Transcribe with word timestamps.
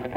Hello, 0.00 0.08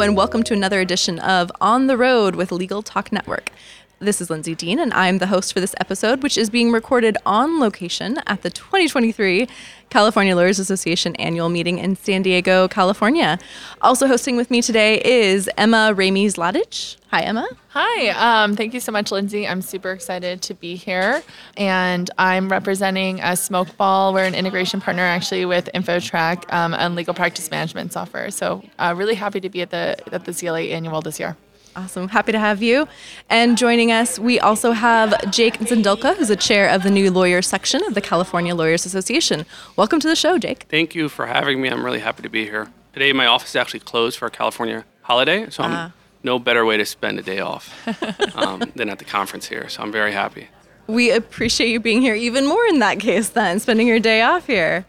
and 0.00 0.16
welcome 0.16 0.42
to 0.44 0.54
another 0.54 0.80
edition 0.80 1.18
of 1.18 1.52
On 1.60 1.86
the 1.86 1.98
Road 1.98 2.34
with 2.34 2.50
Legal 2.50 2.82
Talk 2.82 3.12
Network. 3.12 3.50
This 3.98 4.20
is 4.20 4.28
Lindsey 4.28 4.54
Dean, 4.54 4.78
and 4.78 4.92
I'm 4.92 5.16
the 5.18 5.28
host 5.28 5.54
for 5.54 5.60
this 5.60 5.74
episode, 5.80 6.22
which 6.22 6.36
is 6.36 6.50
being 6.50 6.70
recorded 6.70 7.16
on 7.24 7.58
location 7.58 8.18
at 8.26 8.42
the 8.42 8.50
2023 8.50 9.48
California 9.88 10.36
Lawyers 10.36 10.58
Association 10.58 11.16
annual 11.16 11.48
meeting 11.48 11.78
in 11.78 11.96
San 11.96 12.20
Diego, 12.20 12.68
California. 12.68 13.38
Also 13.80 14.06
hosting 14.06 14.36
with 14.36 14.50
me 14.50 14.60
today 14.60 15.00
is 15.02 15.48
Emma 15.56 15.94
Raimi-Zlatic. 15.96 16.98
Hi, 17.06 17.22
Emma. 17.22 17.48
Hi, 17.68 18.42
um, 18.42 18.54
thank 18.54 18.74
you 18.74 18.80
so 18.80 18.92
much, 18.92 19.10
Lindsey. 19.10 19.48
I'm 19.48 19.62
super 19.62 19.92
excited 19.92 20.42
to 20.42 20.52
be 20.52 20.76
here. 20.76 21.22
And 21.56 22.10
I'm 22.18 22.50
representing 22.50 23.20
a 23.20 23.32
Smokeball. 23.32 24.12
We're 24.12 24.24
an 24.24 24.34
integration 24.34 24.78
partner 24.78 25.04
actually 25.04 25.46
with 25.46 25.70
InfoTrack 25.74 26.52
um, 26.52 26.74
and 26.74 26.96
legal 26.96 27.14
practice 27.14 27.50
management 27.50 27.94
software. 27.94 28.30
So, 28.30 28.62
uh, 28.78 28.92
really 28.94 29.14
happy 29.14 29.40
to 29.40 29.48
be 29.48 29.62
at 29.62 29.70
the, 29.70 29.96
at 30.12 30.26
the 30.26 30.34
CLA 30.34 30.64
annual 30.64 31.00
this 31.00 31.18
year. 31.18 31.34
Awesome. 31.76 32.08
Happy 32.08 32.32
to 32.32 32.38
have 32.38 32.62
you. 32.62 32.88
And 33.28 33.58
joining 33.58 33.92
us, 33.92 34.18
we 34.18 34.40
also 34.40 34.72
have 34.72 35.30
Jake 35.30 35.58
Zindulka, 35.58 36.16
who's 36.16 36.28
the 36.28 36.36
chair 36.36 36.70
of 36.70 36.82
the 36.82 36.90
new 36.90 37.10
lawyers 37.10 37.46
section 37.46 37.84
of 37.84 37.92
the 37.92 38.00
California 38.00 38.54
Lawyers 38.54 38.86
Association. 38.86 39.44
Welcome 39.76 40.00
to 40.00 40.08
the 40.08 40.16
show, 40.16 40.38
Jake. 40.38 40.64
Thank 40.70 40.94
you 40.94 41.10
for 41.10 41.26
having 41.26 41.60
me. 41.60 41.68
I'm 41.68 41.84
really 41.84 41.98
happy 42.00 42.22
to 42.22 42.30
be 42.30 42.44
here. 42.44 42.68
Today, 42.94 43.12
my 43.12 43.26
office 43.26 43.50
is 43.50 43.56
actually 43.56 43.80
closed 43.80 44.18
for 44.18 44.24
a 44.24 44.30
California 44.30 44.86
holiday, 45.02 45.50
so 45.50 45.64
I'm 45.64 45.72
Ah. 45.72 45.92
no 46.22 46.38
better 46.38 46.64
way 46.64 46.78
to 46.78 46.86
spend 46.86 47.18
a 47.18 47.22
day 47.22 47.40
off 47.40 47.70
um, 48.36 48.72
than 48.74 48.88
at 48.88 48.98
the 48.98 49.04
conference 49.04 49.46
here. 49.46 49.68
So 49.68 49.82
I'm 49.82 49.92
very 49.92 50.12
happy. 50.12 50.48
We 50.86 51.10
appreciate 51.10 51.68
you 51.68 51.78
being 51.78 52.00
here 52.00 52.14
even 52.14 52.46
more 52.46 52.64
in 52.68 52.78
that 52.78 53.00
case, 53.00 53.28
then, 53.28 53.60
spending 53.60 53.86
your 53.86 54.00
day 54.00 54.22
off 54.22 54.46
here. 54.46 54.86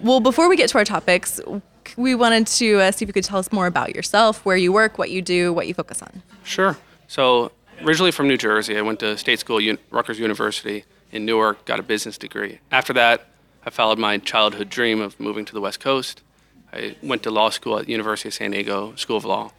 Well, 0.00 0.20
before 0.20 0.48
we 0.48 0.56
get 0.56 0.70
to 0.70 0.78
our 0.78 0.84
topics, 0.86 1.40
we 1.96 2.14
wanted 2.14 2.46
to 2.46 2.80
uh, 2.80 2.90
see 2.92 3.04
if 3.04 3.08
you 3.08 3.12
could 3.12 3.24
tell 3.24 3.38
us 3.38 3.52
more 3.52 3.66
about 3.66 3.94
yourself, 3.94 4.44
where 4.44 4.56
you 4.56 4.72
work, 4.72 4.98
what 4.98 5.10
you 5.10 5.22
do, 5.22 5.52
what 5.52 5.66
you 5.66 5.74
focus 5.74 6.02
on. 6.02 6.22
Sure. 6.42 6.76
So 7.08 7.52
originally 7.82 8.12
from 8.12 8.28
New 8.28 8.36
Jersey, 8.36 8.76
I 8.76 8.82
went 8.82 9.00
to 9.00 9.16
state 9.16 9.40
school, 9.40 9.58
Un- 9.58 9.78
Rutgers 9.90 10.18
University 10.18 10.84
in 11.10 11.24
Newark, 11.26 11.64
got 11.64 11.78
a 11.78 11.82
business 11.82 12.16
degree. 12.18 12.60
After 12.70 12.92
that, 12.94 13.28
I 13.64 13.70
followed 13.70 13.98
my 13.98 14.18
childhood 14.18 14.68
dream 14.68 15.00
of 15.00 15.18
moving 15.20 15.44
to 15.44 15.52
the 15.52 15.60
West 15.60 15.78
Coast. 15.80 16.22
I 16.72 16.96
went 17.02 17.22
to 17.24 17.30
law 17.30 17.50
school 17.50 17.78
at 17.78 17.88
University 17.88 18.28
of 18.28 18.34
San 18.34 18.50
Diego 18.50 18.94
School 18.96 19.18
of 19.18 19.24
Law. 19.24 19.52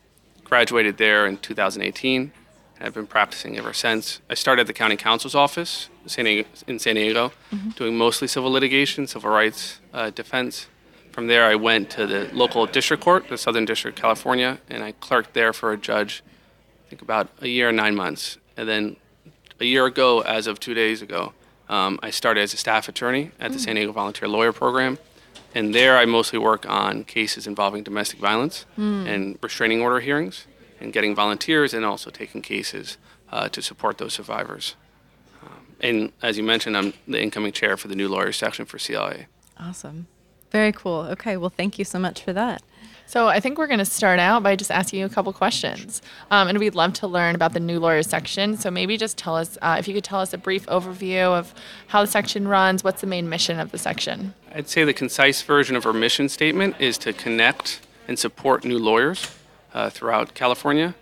Graduated 0.44 0.98
there 0.98 1.26
in 1.26 1.38
2018, 1.38 2.32
and 2.78 2.88
I've 2.88 2.94
been 2.94 3.08
practicing 3.08 3.58
ever 3.58 3.72
since. 3.72 4.20
I 4.30 4.34
started 4.34 4.62
at 4.62 4.68
the 4.68 4.74
county 4.74 4.98
counsel's 4.98 5.36
office 5.36 5.90
in 6.04 6.10
San 6.10 6.26
Diego, 6.26 6.50
Diego 6.68 7.32
doing 7.76 7.98
mostly 7.98 8.28
civil 8.28 8.52
litigation, 8.52 9.08
civil 9.08 9.30
rights 9.30 9.80
uh, 9.94 10.10
defense. 10.10 10.68
From 11.14 11.28
there, 11.28 11.46
I 11.46 11.54
went 11.54 11.92
to 11.92 12.08
the 12.08 12.28
local 12.34 12.66
district 12.66 13.04
court, 13.04 13.30
the 13.30 13.38
Southern 13.38 13.66
District 13.66 13.96
of 13.98 14.02
California, 14.02 14.60
and 14.68 14.84
I 14.84 14.94
clerked 14.94 15.36
there 15.36 15.54
for 15.54 15.72
a 15.72 15.78
judge 15.78 16.24
I 16.86 16.90
think 16.90 17.04
about 17.04 17.30
a 17.40 17.48
year 17.48 17.70
and 17.70 17.78
nine 17.78 17.96
months. 17.96 18.40
And 18.58 18.68
then 18.68 18.96
a 19.60 19.66
year 19.66 19.86
ago, 19.86 20.22
as 20.22 20.48
of 20.48 20.60
two 20.60 20.74
days 20.74 21.04
ago, 21.04 21.34
um, 21.70 22.00
I 22.02 22.10
started 22.10 22.42
as 22.42 22.56
a 22.56 22.58
staff 22.58 22.90
attorney 22.90 23.30
at 23.40 23.54
the 23.54 23.60
San 23.60 23.76
Diego 23.76 23.92
Volunteer 23.92 24.28
Lawyer 24.28 24.52
Program. 24.52 24.98
And 25.54 25.74
there 25.74 26.00
I 26.00 26.06
mostly 26.06 26.40
work 26.40 26.68
on 26.68 27.04
cases 27.04 27.46
involving 27.46 27.84
domestic 27.84 28.20
violence 28.20 28.66
and 28.76 29.38
restraining 29.42 29.82
order 29.82 30.00
hearings 30.00 30.48
and 30.82 30.92
getting 30.92 31.14
volunteers 31.14 31.76
and 31.76 31.86
also 31.86 32.10
taking 32.10 32.42
cases 32.42 32.98
uh, 33.32 33.50
to 33.50 33.62
support 33.62 34.00
those 34.00 34.14
survivors. 34.14 34.76
Um, 35.44 35.76
and 35.80 36.12
as 36.24 36.38
you 36.38 36.44
mentioned, 36.44 36.76
I'm 36.76 36.94
the 37.08 37.22
incoming 37.22 37.52
chair 37.52 37.78
for 37.78 37.88
the 37.88 37.96
new 37.96 38.08
lawyers 38.10 38.36
section 38.36 38.66
for 38.66 38.80
CLA. 38.80 39.28
Awesome. 39.60 40.08
Very 40.54 40.72
cool. 40.72 41.02
Okay, 41.10 41.36
well, 41.36 41.50
thank 41.50 41.80
you 41.80 41.84
so 41.84 41.98
much 41.98 42.22
for 42.22 42.32
that. 42.32 42.62
So, 43.08 43.28
I 43.28 43.40
think 43.40 43.58
we're 43.58 43.68
going 43.68 43.80
to 43.80 43.86
start 43.86 44.20
out 44.20 44.44
by 44.44 44.56
just 44.56 44.72
asking 44.72 45.00
you 45.00 45.06
a 45.06 45.10
couple 45.10 45.34
questions. 45.34 46.02
Um, 46.32 46.48
and 46.48 46.58
we'd 46.58 46.76
love 46.76 46.94
to 46.94 47.08
learn 47.08 47.36
about 47.36 47.54
the 47.54 47.60
new 47.60 47.80
lawyers 47.80 48.08
section. 48.08 48.56
So, 48.56 48.72
maybe 48.72 48.96
just 48.96 49.18
tell 49.18 49.36
us 49.36 49.58
uh, 49.62 49.76
if 49.80 49.88
you 49.88 49.96
could 49.96 50.04
tell 50.04 50.20
us 50.20 50.32
a 50.32 50.38
brief 50.38 50.66
overview 50.68 51.26
of 51.26 51.54
how 51.88 52.02
the 52.02 52.08
section 52.08 52.48
runs, 52.48 52.84
what's 52.84 53.02
the 53.02 53.08
main 53.08 53.28
mission 53.28 53.60
of 53.60 53.72
the 53.72 53.78
section? 53.78 54.36
I'd 54.54 54.70
say 54.70 54.84
the 54.84 54.94
concise 54.94 55.42
version 55.42 55.76
of 55.76 55.86
our 55.86 55.94
mission 55.94 56.30
statement 56.30 56.76
is 56.80 56.98
to 57.00 57.14
connect 57.14 57.82
and 58.08 58.18
support 58.18 58.64
new 58.64 58.78
lawyers 58.78 59.36
uh, 59.74 59.90
throughout 59.90 60.36
California. 60.36 60.94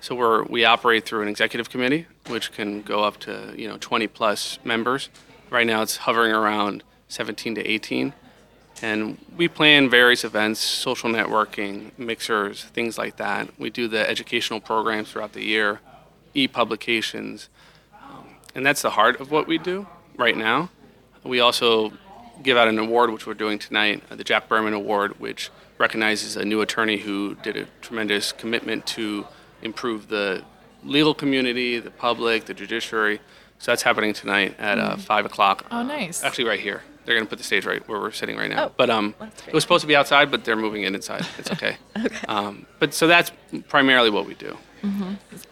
So 0.00 0.14
we're, 0.14 0.44
we 0.44 0.64
operate 0.64 1.04
through 1.04 1.22
an 1.22 1.28
executive 1.28 1.68
committee, 1.68 2.06
which 2.28 2.52
can 2.52 2.82
go 2.82 3.02
up 3.02 3.18
to 3.20 3.52
you 3.56 3.68
know 3.68 3.76
20 3.78 4.06
plus 4.06 4.60
members. 4.64 5.08
Right 5.50 5.66
now, 5.66 5.82
it's 5.82 5.98
hovering 5.98 6.32
around 6.32 6.84
17 7.08 7.56
to 7.56 7.66
18, 7.66 8.12
and 8.82 9.18
we 9.36 9.48
plan 9.48 9.88
various 9.90 10.24
events, 10.24 10.60
social 10.60 11.10
networking, 11.10 11.90
mixers, 11.98 12.64
things 12.64 12.98
like 12.98 13.16
that. 13.16 13.48
We 13.58 13.70
do 13.70 13.88
the 13.88 14.08
educational 14.08 14.60
programs 14.60 15.10
throughout 15.10 15.32
the 15.32 15.44
year, 15.44 15.80
e-publications, 16.34 17.48
um, 18.02 18.26
and 18.54 18.64
that's 18.64 18.82
the 18.82 18.90
heart 18.90 19.20
of 19.20 19.30
what 19.30 19.46
we 19.46 19.58
do 19.58 19.86
right 20.16 20.36
now. 20.36 20.70
We 21.24 21.40
also 21.40 21.92
give 22.42 22.56
out 22.56 22.68
an 22.68 22.78
award, 22.78 23.10
which 23.10 23.26
we're 23.26 23.34
doing 23.34 23.58
tonight, 23.58 24.02
uh, 24.10 24.16
the 24.16 24.24
Jack 24.24 24.48
Berman 24.48 24.72
Award, 24.72 25.18
which 25.20 25.50
recognizes 25.78 26.36
a 26.36 26.44
new 26.44 26.60
attorney 26.60 26.98
who 26.98 27.34
did 27.36 27.56
a 27.56 27.66
tremendous 27.80 28.32
commitment 28.32 28.86
to 28.86 29.26
improve 29.62 30.08
the 30.08 30.44
legal 30.84 31.14
community, 31.14 31.78
the 31.78 31.90
public, 31.90 32.44
the 32.44 32.54
judiciary. 32.54 33.20
So 33.58 33.72
that's 33.72 33.82
happening 33.82 34.12
tonight 34.12 34.54
at 34.58 34.78
uh, 34.78 34.96
five 34.96 35.26
o'clock. 35.26 35.66
Oh, 35.70 35.82
nice. 35.82 36.22
Actually, 36.22 36.44
right 36.44 36.60
here. 36.60 36.82
They're 37.08 37.16
going 37.16 37.24
to 37.24 37.30
put 37.30 37.38
the 37.38 37.44
stage 37.44 37.64
right 37.64 37.88
where 37.88 37.98
we're 37.98 38.10
sitting 38.10 38.36
right 38.36 38.50
now. 38.50 38.66
Oh, 38.66 38.72
but 38.76 38.90
um, 38.90 39.14
it 39.46 39.54
was 39.54 39.62
supposed 39.62 39.80
to 39.80 39.86
be 39.86 39.96
outside, 39.96 40.30
but 40.30 40.44
they're 40.44 40.56
moving 40.56 40.82
it 40.82 40.94
inside. 40.94 41.26
It's 41.38 41.50
okay. 41.50 41.78
okay. 42.04 42.26
Um, 42.28 42.66
but 42.80 42.92
so 42.92 43.06
that's 43.06 43.32
primarily 43.66 44.10
what 44.10 44.26
we 44.26 44.34
do. 44.34 44.58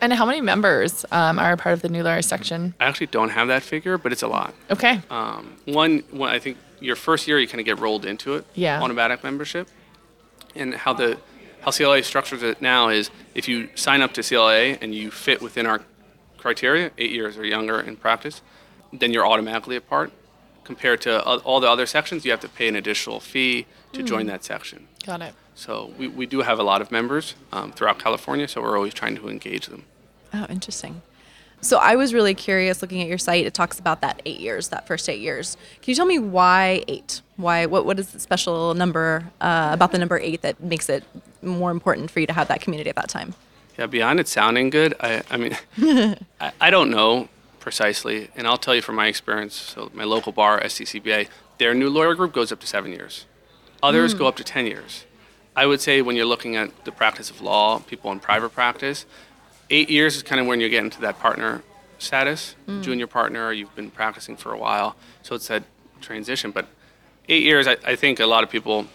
And 0.02 0.12
how 0.12 0.26
many 0.26 0.42
members 0.42 1.06
um, 1.10 1.38
are 1.38 1.52
a 1.52 1.56
part 1.56 1.72
of 1.72 1.80
the 1.80 1.88
new 1.88 2.02
lawyers 2.02 2.26
section? 2.26 2.74
I 2.78 2.84
actually 2.84 3.06
don't 3.06 3.30
have 3.30 3.48
that 3.48 3.62
figure, 3.62 3.96
but 3.96 4.12
it's 4.12 4.22
a 4.22 4.28
lot. 4.28 4.52
Okay. 4.70 5.00
Um, 5.08 5.56
one, 5.64 6.00
one, 6.10 6.28
I 6.28 6.38
think 6.40 6.58
your 6.78 6.94
first 6.94 7.26
year 7.26 7.38
you 7.38 7.48
kind 7.48 7.60
of 7.60 7.64
get 7.64 7.78
rolled 7.78 8.04
into 8.04 8.34
it. 8.34 8.44
Yeah. 8.54 8.82
Automatic 8.82 9.24
membership, 9.24 9.66
and 10.54 10.74
how 10.74 10.92
the 10.92 11.16
how 11.62 11.70
CLA 11.70 12.02
structures 12.02 12.42
it 12.42 12.60
now 12.60 12.90
is 12.90 13.10
if 13.34 13.48
you 13.48 13.70
sign 13.76 14.02
up 14.02 14.12
to 14.12 14.22
CLA 14.22 14.76
and 14.82 14.94
you 14.94 15.10
fit 15.10 15.40
within 15.40 15.64
our 15.64 15.80
criteria, 16.36 16.90
eight 16.98 17.12
years 17.12 17.38
or 17.38 17.46
younger 17.46 17.80
in 17.80 17.96
practice, 17.96 18.42
then 18.92 19.14
you're 19.14 19.26
automatically 19.26 19.76
a 19.76 19.80
part. 19.80 20.12
Compared 20.66 21.00
to 21.02 21.22
all 21.22 21.60
the 21.60 21.70
other 21.70 21.86
sections, 21.86 22.24
you 22.24 22.32
have 22.32 22.40
to 22.40 22.48
pay 22.48 22.66
an 22.66 22.74
additional 22.74 23.20
fee 23.20 23.66
to 23.92 24.02
join 24.02 24.26
that 24.26 24.42
section. 24.42 24.88
Got 25.06 25.22
it. 25.22 25.32
So 25.54 25.92
we, 25.96 26.08
we 26.08 26.26
do 26.26 26.40
have 26.40 26.58
a 26.58 26.64
lot 26.64 26.82
of 26.82 26.90
members 26.90 27.36
um, 27.52 27.70
throughout 27.70 28.00
California, 28.00 28.48
so 28.48 28.60
we're 28.60 28.76
always 28.76 28.92
trying 28.92 29.14
to 29.14 29.28
engage 29.28 29.66
them. 29.68 29.84
Oh, 30.34 30.44
interesting. 30.50 31.02
So 31.60 31.78
I 31.78 31.94
was 31.94 32.12
really 32.12 32.34
curious 32.34 32.82
looking 32.82 33.00
at 33.00 33.06
your 33.06 33.16
site. 33.16 33.46
It 33.46 33.54
talks 33.54 33.78
about 33.78 34.00
that 34.00 34.20
eight 34.24 34.40
years, 34.40 34.68
that 34.70 34.88
first 34.88 35.08
eight 35.08 35.20
years. 35.20 35.56
Can 35.82 35.92
you 35.92 35.94
tell 35.94 36.04
me 36.04 36.18
why 36.18 36.82
eight? 36.88 37.22
Why? 37.36 37.66
What? 37.66 37.86
What 37.86 38.00
is 38.00 38.10
the 38.10 38.18
special 38.18 38.74
number 38.74 39.30
uh, 39.40 39.70
about 39.72 39.92
the 39.92 39.98
number 39.98 40.18
eight 40.18 40.42
that 40.42 40.60
makes 40.60 40.88
it 40.88 41.04
more 41.42 41.70
important 41.70 42.10
for 42.10 42.18
you 42.18 42.26
to 42.26 42.32
have 42.32 42.48
that 42.48 42.60
community 42.60 42.90
at 42.90 42.96
that 42.96 43.08
time? 43.08 43.34
Yeah, 43.78 43.86
beyond 43.86 44.18
it 44.18 44.26
sounding 44.26 44.70
good, 44.70 44.94
I, 45.00 45.22
I 45.30 45.36
mean, 45.36 45.56
I, 46.40 46.52
I 46.60 46.70
don't 46.70 46.90
know 46.90 47.28
precisely, 47.66 48.30
and 48.36 48.46
I'll 48.46 48.58
tell 48.58 48.76
you 48.76 48.80
from 48.80 48.94
my 48.94 49.08
experience. 49.08 49.56
So, 49.56 49.90
my 49.92 50.04
local 50.04 50.30
bar, 50.30 50.60
SDCBA, 50.60 51.26
their 51.58 51.74
new 51.74 51.90
lawyer 51.90 52.14
group 52.14 52.32
goes 52.32 52.52
up 52.52 52.60
to 52.60 52.66
seven 52.68 52.92
years. 52.92 53.26
Others 53.82 54.14
go 54.14 54.22
hmm. 54.22 54.28
up 54.28 54.36
to 54.36 54.44
10 54.44 54.66
years. 54.66 55.04
I 55.56 55.66
would 55.66 55.80
say 55.80 56.00
when 56.00 56.14
you're 56.14 56.26
looking 56.26 56.54
at 56.54 56.84
the 56.84 56.92
practice 56.92 57.28
of 57.28 57.40
law, 57.40 57.80
people 57.80 58.12
in 58.12 58.20
private 58.20 58.50
practice, 58.50 59.04
eight 59.68 59.90
years 59.90 60.14
is 60.14 60.22
kind 60.22 60.40
of 60.40 60.46
when 60.46 60.60
you're 60.60 60.68
getting 60.68 60.90
to 60.90 61.00
that 61.00 61.18
partner 61.18 61.64
status, 61.98 62.54
hmm. 62.66 62.82
junior 62.82 63.08
partner, 63.08 63.50
you've 63.50 63.74
been 63.74 63.90
practicing 63.90 64.36
for 64.36 64.52
a 64.52 64.58
while. 64.58 64.94
So, 65.24 65.34
it's 65.34 65.48
that 65.48 65.64
transition. 66.00 66.52
But 66.52 66.68
eight 67.28 67.42
years, 67.42 67.66
I, 67.66 67.78
I 67.84 67.96
think 67.96 68.20
a 68.20 68.26
lot 68.26 68.44
of 68.44 68.48
people 68.48 68.86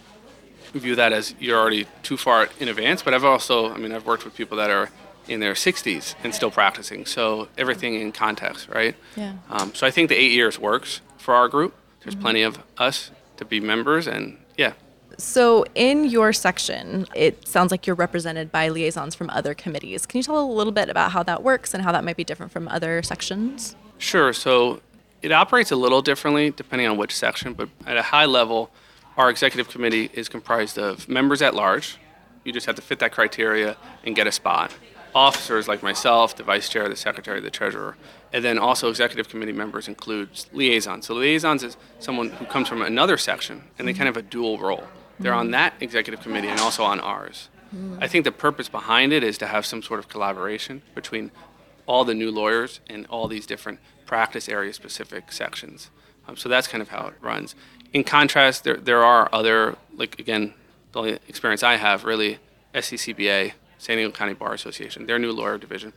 view 0.71 0.95
that 0.95 1.11
as 1.11 1.35
you're 1.41 1.59
already 1.59 1.87
too 2.03 2.15
far 2.15 2.47
in 2.57 2.69
advance. 2.69 3.03
But 3.03 3.13
I've 3.13 3.25
also, 3.25 3.73
I 3.73 3.77
mean, 3.79 3.91
I've 3.91 4.05
worked 4.05 4.23
with 4.23 4.33
people 4.33 4.55
that 4.59 4.69
are 4.69 4.89
in 5.27 5.39
their 5.39 5.53
60s 5.53 6.15
and 6.23 6.33
still 6.33 6.51
practicing. 6.51 7.05
So 7.05 7.47
everything 7.57 7.95
in 7.95 8.11
context, 8.11 8.67
right? 8.69 8.95
Yeah. 9.15 9.33
Um, 9.49 9.73
so 9.73 9.85
I 9.87 9.91
think 9.91 10.09
the 10.09 10.15
eight 10.15 10.31
years 10.31 10.59
works 10.59 11.01
for 11.17 11.33
our 11.33 11.47
group. 11.47 11.75
There's 12.03 12.15
plenty 12.15 12.41
of 12.41 12.59
us 12.77 13.11
to 13.37 13.45
be 13.45 13.59
members, 13.59 14.07
and 14.07 14.37
yeah. 14.57 14.73
So 15.17 15.65
in 15.75 16.05
your 16.05 16.33
section, 16.33 17.05
it 17.15 17.47
sounds 17.47 17.69
like 17.69 17.85
you're 17.85 17.95
represented 17.95 18.51
by 18.51 18.69
liaisons 18.69 19.13
from 19.13 19.29
other 19.29 19.53
committees. 19.53 20.07
Can 20.07 20.17
you 20.17 20.23
tell 20.23 20.43
a 20.43 20.45
little 20.51 20.73
bit 20.73 20.89
about 20.89 21.11
how 21.11 21.21
that 21.23 21.43
works 21.43 21.73
and 21.75 21.83
how 21.83 21.91
that 21.91 22.03
might 22.03 22.17
be 22.17 22.23
different 22.23 22.51
from 22.51 22.67
other 22.67 23.03
sections? 23.03 23.75
Sure. 23.99 24.33
So 24.33 24.81
it 25.21 25.31
operates 25.31 25.69
a 25.71 25.75
little 25.75 26.01
differently 26.01 26.49
depending 26.49 26.87
on 26.87 26.97
which 26.97 27.15
section, 27.15 27.53
but 27.53 27.69
at 27.85 27.97
a 27.97 28.01
high 28.01 28.25
level, 28.25 28.71
our 29.17 29.29
executive 29.29 29.69
committee 29.69 30.09
is 30.13 30.27
comprised 30.27 30.77
of 30.79 31.07
members 31.07 31.41
at 31.41 31.53
large, 31.53 31.97
You 32.43 32.51
just 32.51 32.65
have 32.65 32.75
to 32.77 32.81
fit 32.81 32.97
that 32.99 33.11
criteria 33.11 33.77
and 34.03 34.15
get 34.15 34.25
a 34.25 34.31
spot. 34.31 34.73
Officers 35.13 35.67
like 35.67 35.83
myself, 35.83 36.35
the 36.35 36.43
vice 36.43 36.69
chair, 36.69 36.87
the 36.87 36.95
secretary, 36.95 37.41
the 37.41 37.49
treasurer, 37.49 37.97
and 38.31 38.43
then 38.45 38.57
also 38.57 38.89
executive 38.89 39.27
committee 39.27 39.51
members 39.51 39.87
includes 39.87 40.47
liaisons. 40.53 41.05
So 41.07 41.13
liaisons 41.15 41.63
is 41.63 41.77
someone 41.99 42.29
who 42.29 42.45
comes 42.45 42.69
from 42.69 42.81
another 42.81 43.17
section 43.17 43.63
and 43.77 43.87
they 43.87 43.93
kind 43.93 44.07
of 44.07 44.15
have 44.15 44.25
a 44.25 44.27
dual 44.29 44.57
role. 44.57 44.85
They're 45.19 45.33
on 45.33 45.51
that 45.51 45.73
executive 45.81 46.21
committee 46.23 46.47
and 46.47 46.59
also 46.59 46.83
on 46.83 46.99
ours. 46.99 47.49
I 47.99 48.07
think 48.07 48.25
the 48.25 48.31
purpose 48.33 48.67
behind 48.67 49.13
it 49.13 49.23
is 49.23 49.37
to 49.37 49.47
have 49.47 49.65
some 49.65 49.81
sort 49.81 49.99
of 49.99 50.09
collaboration 50.09 50.81
between 50.93 51.31
all 51.85 52.03
the 52.03 52.13
new 52.13 52.29
lawyers 52.29 52.81
in 52.89 53.05
all 53.05 53.27
these 53.27 53.45
different 53.45 53.79
practice 54.05 54.49
area 54.49 54.73
specific 54.73 55.31
sections. 55.31 55.89
Um, 56.27 56.35
so 56.35 56.49
that's 56.49 56.67
kind 56.67 56.81
of 56.81 56.89
how 56.89 57.07
it 57.07 57.13
runs. 57.21 57.55
In 57.93 58.03
contrast, 58.03 58.65
there, 58.65 58.75
there 58.75 59.03
are 59.03 59.29
other, 59.31 59.77
like 59.95 60.19
again, 60.19 60.53
the 60.91 60.99
only 60.99 61.13
experience 61.29 61.63
I 61.63 61.77
have 61.77 62.03
really, 62.03 62.39
SDCBA, 62.73 63.53
San 63.81 63.97
Diego 63.97 64.11
County 64.11 64.35
Bar 64.35 64.53
Association, 64.53 65.07
their 65.07 65.17
new 65.17 65.31
lawyer 65.31 65.57
division. 65.57 65.91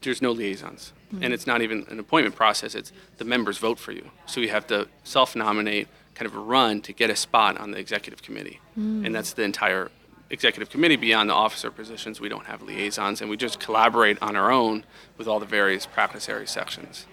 There's 0.00 0.22
no 0.22 0.32
liaisons, 0.32 0.94
hmm. 1.10 1.22
and 1.22 1.34
it's 1.34 1.46
not 1.46 1.60
even 1.60 1.84
an 1.90 1.98
appointment 1.98 2.34
process. 2.34 2.74
It's 2.74 2.92
the 3.18 3.26
members 3.26 3.58
vote 3.58 3.78
for 3.78 3.92
you, 3.92 4.10
so 4.24 4.40
you 4.40 4.48
have 4.48 4.66
to 4.68 4.88
self-nominate, 5.04 5.88
kind 6.14 6.26
of 6.26 6.34
run 6.34 6.80
to 6.80 6.94
get 6.94 7.10
a 7.10 7.16
spot 7.16 7.58
on 7.58 7.72
the 7.72 7.78
executive 7.78 8.22
committee, 8.22 8.60
hmm. 8.74 9.04
and 9.04 9.14
that's 9.14 9.34
the 9.34 9.42
entire 9.42 9.90
executive 10.30 10.70
committee. 10.70 10.96
Beyond 10.96 11.28
the 11.28 11.34
officer 11.34 11.70
positions, 11.70 12.22
we 12.22 12.30
don't 12.30 12.46
have 12.46 12.62
liaisons, 12.62 13.20
and 13.20 13.28
we 13.28 13.36
just 13.36 13.60
collaborate 13.60 14.16
on 14.22 14.34
our 14.34 14.50
own 14.50 14.84
with 15.18 15.28
all 15.28 15.38
the 15.38 15.44
various 15.44 15.84
practice 15.84 16.30
area 16.30 16.46
sections. 16.46 17.04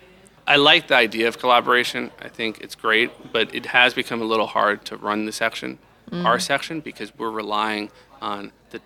I 0.47 0.55
like 0.55 0.87
the 0.87 0.95
idea 0.95 1.27
of 1.27 1.37
collaboration. 1.37 2.11
I 2.21 2.29
think 2.29 2.61
it's 2.61 2.75
great, 2.75 3.33
but 3.33 3.53
it 3.53 3.65
has 3.67 3.93
become 3.93 4.21
a 4.21 4.25
little 4.25 4.47
hard 4.47 4.85
to 4.85 4.95
run 4.95 5.25
the 5.25 5.33
section, 5.33 5.79
our 6.13 6.37
hmm. 6.37 6.39
section, 6.39 6.79
because 6.79 7.11
we're 7.17 7.29
relying 7.29 7.91
on 8.21 8.53
the 8.69 8.79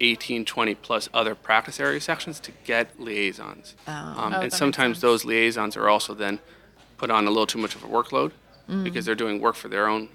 18, 0.00 0.44
20 0.44 0.74
plus 0.76 1.08
other 1.14 1.34
practice 1.34 1.78
area 1.80 2.00
sections 2.00 2.40
to 2.40 2.52
get 2.64 2.98
liaisons. 3.00 3.74
Um, 3.86 4.34
Oh, 4.34 4.40
and 4.40 4.52
sometimes 4.52 5.00
those 5.00 5.24
liaisons 5.24 5.76
are 5.76 5.88
also 5.88 6.14
then 6.14 6.40
put 6.98 7.10
on 7.10 7.26
a 7.26 7.30
little 7.30 7.46
too 7.46 7.58
much 7.58 7.74
of 7.74 7.82
a 7.84 7.88
workload 7.88 8.32
because 8.82 9.04
they're 9.04 9.14
doing 9.14 9.40
work 9.40 9.56
for 9.56 9.68
their 9.68 9.86
own, 9.86 10.08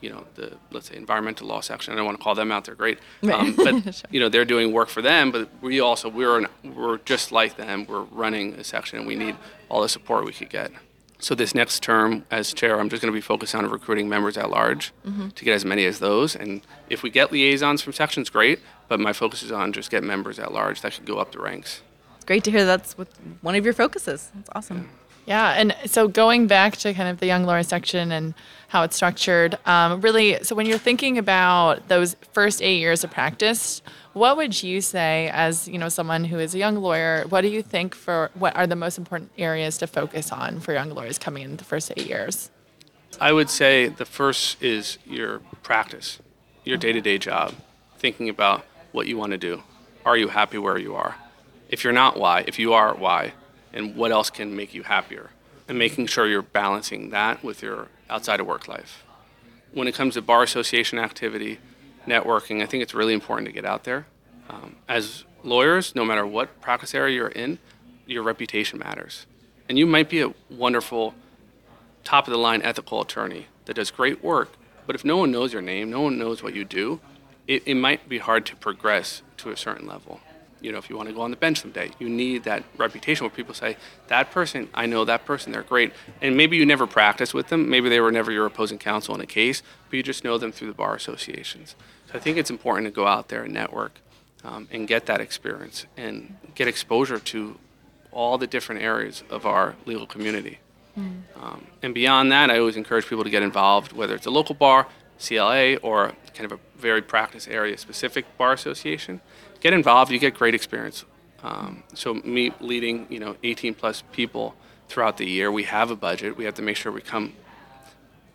you 0.00 0.10
know, 0.10 0.24
the 0.36 0.56
let's 0.70 0.88
say 0.88 0.96
environmental 0.96 1.48
law 1.48 1.60
section. 1.60 1.92
I 1.92 1.96
don't 1.96 2.04
want 2.06 2.18
to 2.18 2.22
call 2.22 2.36
them 2.36 2.52
out; 2.52 2.64
they're 2.66 2.76
great, 2.76 2.98
um, 3.32 3.52
but 3.56 4.02
you 4.12 4.20
know, 4.20 4.28
they're 4.28 4.44
doing 4.44 4.72
work 4.72 4.88
for 4.88 5.02
them. 5.02 5.32
But 5.32 5.48
we 5.60 5.80
also 5.80 6.08
we're 6.08 6.38
an, 6.38 6.46
we're 6.62 6.98
just 6.98 7.32
like 7.32 7.56
them. 7.56 7.84
We're 7.88 8.02
running 8.02 8.54
a 8.54 8.62
section, 8.64 8.98
and 8.98 9.08
we 9.08 9.16
need 9.16 9.34
all 9.68 9.82
the 9.82 9.88
support 9.88 10.24
we 10.24 10.32
could 10.32 10.50
get. 10.50 10.70
So 11.18 11.34
this 11.34 11.54
next 11.54 11.82
term 11.82 12.26
as 12.30 12.52
chair, 12.52 12.78
I'm 12.78 12.90
just 12.90 13.00
going 13.02 13.10
to 13.12 13.16
be 13.16 13.22
focused 13.22 13.54
on 13.54 13.68
recruiting 13.70 14.06
members 14.08 14.36
at 14.36 14.50
large 14.50 14.92
to 15.34 15.44
get 15.44 15.54
as 15.54 15.64
many 15.64 15.84
as 15.86 15.98
those. 15.98 16.36
And 16.36 16.60
if 16.90 17.02
we 17.02 17.08
get 17.10 17.32
liaisons 17.32 17.80
from 17.80 17.94
sections, 17.94 18.28
great. 18.28 18.60
But 18.88 19.00
my 19.00 19.12
focus 19.12 19.42
is 19.42 19.52
on 19.52 19.72
just 19.72 19.90
get 19.90 20.04
members 20.04 20.38
at 20.38 20.52
large 20.52 20.80
that 20.82 20.94
could 20.94 21.06
go 21.06 21.18
up 21.18 21.32
the 21.32 21.40
ranks. 21.40 21.82
It's 22.16 22.24
great 22.24 22.44
to 22.44 22.50
hear 22.50 22.64
that's 22.64 22.96
what 22.96 23.08
one 23.40 23.54
of 23.54 23.64
your 23.64 23.74
focuses. 23.74 24.30
That's 24.34 24.50
awesome. 24.54 24.88
Yeah, 25.26 25.54
and 25.54 25.74
so 25.86 26.06
going 26.06 26.46
back 26.46 26.76
to 26.78 26.94
kind 26.94 27.08
of 27.08 27.18
the 27.18 27.26
young 27.26 27.44
lawyer 27.44 27.64
section 27.64 28.12
and 28.12 28.32
how 28.68 28.84
it's 28.84 28.94
structured, 28.94 29.58
um, 29.66 30.00
really, 30.00 30.42
so 30.44 30.54
when 30.54 30.66
you're 30.66 30.78
thinking 30.78 31.18
about 31.18 31.88
those 31.88 32.14
first 32.32 32.62
eight 32.62 32.78
years 32.78 33.02
of 33.02 33.10
practice, 33.10 33.82
what 34.12 34.36
would 34.36 34.62
you 34.62 34.80
say 34.80 35.28
as 35.32 35.66
you 35.66 35.78
know 35.78 35.88
someone 35.88 36.24
who 36.24 36.38
is 36.38 36.54
a 36.54 36.58
young 36.58 36.76
lawyer? 36.76 37.24
What 37.28 37.40
do 37.40 37.48
you 37.48 37.60
think 37.60 37.94
for 37.96 38.30
what 38.34 38.54
are 38.56 38.68
the 38.68 38.76
most 38.76 38.98
important 38.98 39.32
areas 39.36 39.78
to 39.78 39.88
focus 39.88 40.30
on 40.30 40.60
for 40.60 40.72
young 40.72 40.90
lawyers 40.90 41.18
coming 41.18 41.42
in 41.42 41.56
the 41.56 41.64
first 41.64 41.92
eight 41.96 42.06
years? 42.06 42.50
I 43.20 43.32
would 43.32 43.50
say 43.50 43.88
the 43.88 44.04
first 44.04 44.62
is 44.62 44.98
your 45.04 45.40
practice, 45.62 46.20
your 46.64 46.76
day 46.76 46.92
to 46.92 47.00
day 47.00 47.18
job, 47.18 47.54
thinking 47.98 48.28
about 48.28 48.64
what 48.96 49.06
you 49.06 49.18
want 49.18 49.32
to 49.32 49.38
do. 49.38 49.62
Are 50.06 50.16
you 50.16 50.28
happy 50.28 50.56
where 50.56 50.78
you 50.78 50.94
are? 50.94 51.16
If 51.68 51.84
you're 51.84 51.92
not, 51.92 52.18
why? 52.18 52.44
If 52.46 52.58
you 52.58 52.72
are, 52.72 52.94
why? 52.94 53.34
And 53.72 53.94
what 53.94 54.10
else 54.10 54.30
can 54.30 54.56
make 54.56 54.72
you 54.72 54.84
happier? 54.84 55.30
And 55.68 55.78
making 55.78 56.06
sure 56.06 56.26
you're 56.26 56.40
balancing 56.40 57.10
that 57.10 57.44
with 57.44 57.62
your 57.62 57.88
outside 58.08 58.40
of 58.40 58.46
work 58.46 58.66
life. 58.68 59.04
When 59.72 59.86
it 59.86 59.94
comes 59.94 60.14
to 60.14 60.22
bar 60.22 60.42
association 60.42 60.98
activity, 60.98 61.58
networking, 62.06 62.62
I 62.62 62.66
think 62.66 62.82
it's 62.82 62.94
really 62.94 63.12
important 63.12 63.46
to 63.48 63.52
get 63.52 63.66
out 63.66 63.84
there. 63.84 64.06
Um, 64.48 64.76
as 64.88 65.24
lawyers, 65.44 65.94
no 65.94 66.04
matter 66.04 66.26
what 66.26 66.60
practice 66.62 66.94
area 66.94 67.16
you're 67.16 67.28
in, 67.28 67.58
your 68.06 68.22
reputation 68.22 68.78
matters. 68.78 69.26
And 69.68 69.76
you 69.76 69.86
might 69.86 70.08
be 70.08 70.22
a 70.22 70.32
wonderful 70.48 71.14
top 72.02 72.26
of 72.26 72.32
the 72.32 72.38
line 72.38 72.62
ethical 72.62 73.02
attorney 73.02 73.46
that 73.66 73.74
does 73.74 73.90
great 73.90 74.24
work, 74.24 74.52
but 74.86 74.94
if 74.94 75.04
no 75.04 75.18
one 75.18 75.30
knows 75.32 75.52
your 75.52 75.62
name, 75.62 75.90
no 75.90 76.00
one 76.00 76.16
knows 76.16 76.42
what 76.42 76.54
you 76.54 76.64
do, 76.64 77.00
it, 77.46 77.62
it 77.66 77.74
might 77.74 78.08
be 78.08 78.18
hard 78.18 78.46
to 78.46 78.56
progress 78.56 79.22
to 79.38 79.50
a 79.50 79.56
certain 79.56 79.86
level. 79.86 80.20
You 80.60 80.72
know, 80.72 80.78
if 80.78 80.88
you 80.88 80.96
want 80.96 81.08
to 81.08 81.14
go 81.14 81.20
on 81.20 81.30
the 81.30 81.36
bench 81.36 81.60
someday, 81.60 81.90
you 81.98 82.08
need 82.08 82.44
that 82.44 82.64
reputation 82.76 83.24
where 83.24 83.30
people 83.30 83.54
say, 83.54 83.76
that 84.08 84.30
person, 84.30 84.68
I 84.74 84.86
know 84.86 85.04
that 85.04 85.24
person, 85.24 85.52
they're 85.52 85.62
great. 85.62 85.92
And 86.22 86.36
maybe 86.36 86.56
you 86.56 86.64
never 86.64 86.86
practice 86.86 87.34
with 87.34 87.48
them, 87.48 87.68
maybe 87.68 87.88
they 87.88 88.00
were 88.00 88.10
never 88.10 88.32
your 88.32 88.46
opposing 88.46 88.78
counsel 88.78 89.14
in 89.14 89.20
a 89.20 89.26
case, 89.26 89.62
but 89.88 89.96
you 89.96 90.02
just 90.02 90.24
know 90.24 90.38
them 90.38 90.52
through 90.52 90.68
the 90.68 90.74
bar 90.74 90.94
associations. 90.94 91.76
So 92.10 92.14
I 92.14 92.20
think 92.20 92.38
it's 92.38 92.50
important 92.50 92.86
to 92.86 92.90
go 92.90 93.06
out 93.06 93.28
there 93.28 93.42
and 93.42 93.52
network 93.52 94.00
um, 94.44 94.66
and 94.70 94.88
get 94.88 95.06
that 95.06 95.20
experience 95.20 95.86
and 95.96 96.36
get 96.54 96.68
exposure 96.68 97.18
to 97.18 97.58
all 98.10 98.38
the 98.38 98.46
different 98.46 98.80
areas 98.80 99.22
of 99.28 99.44
our 99.44 99.76
legal 99.84 100.06
community. 100.06 100.58
Um, 101.42 101.66
and 101.82 101.92
beyond 101.92 102.32
that, 102.32 102.50
I 102.50 102.58
always 102.58 102.76
encourage 102.76 103.06
people 103.06 103.24
to 103.24 103.28
get 103.28 103.42
involved, 103.42 103.92
whether 103.92 104.14
it's 104.14 104.24
a 104.24 104.30
local 104.30 104.54
bar, 104.54 104.86
CLA, 105.18 105.76
or 105.76 106.12
kind 106.34 106.50
of 106.50 106.58
a 106.58 106.60
very 106.78 107.02
practice 107.02 107.48
area 107.48 107.76
specific 107.78 108.24
bar 108.36 108.52
association. 108.52 109.20
Get 109.60 109.72
involved, 109.72 110.10
you 110.12 110.18
get 110.18 110.34
great 110.34 110.54
experience. 110.54 111.04
Um, 111.42 111.82
so 111.94 112.14
me 112.14 112.52
leading, 112.60 113.06
you 113.08 113.18
know, 113.18 113.36
18 113.42 113.74
plus 113.74 114.02
people 114.12 114.54
throughout 114.88 115.16
the 115.16 115.26
year, 115.26 115.50
we 115.50 115.64
have 115.64 115.90
a 115.90 115.96
budget. 115.96 116.36
We 116.36 116.44
have 116.44 116.54
to 116.54 116.62
make 116.62 116.76
sure 116.76 116.92
we 116.92 117.00
come 117.00 117.32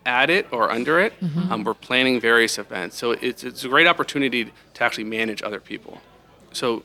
at 0.05 0.29
it 0.29 0.47
or 0.51 0.71
under 0.71 0.99
it. 0.99 1.13
Um, 1.51 1.63
we're 1.63 1.73
planning 1.75 2.19
various 2.19 2.57
events, 2.57 2.97
so 2.97 3.11
it's 3.11 3.43
it's 3.43 3.63
a 3.63 3.69
great 3.69 3.85
opportunity 3.87 4.51
to 4.73 4.83
actually 4.83 5.03
manage 5.03 5.43
other 5.43 5.59
people. 5.59 6.01
So 6.53 6.83